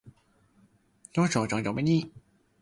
[0.03, 0.07] 肥
[1.13, 2.09] 仔愈睇愈嬲